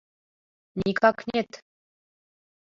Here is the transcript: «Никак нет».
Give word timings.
«Никак 0.83 1.17
нет». 1.31 1.49